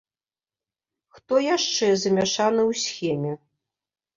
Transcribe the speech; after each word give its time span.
Хто 1.17 1.33
яшчэ 1.55 1.91
замяшаны 2.05 2.61
ў 2.69 2.71
схеме? 2.85 3.33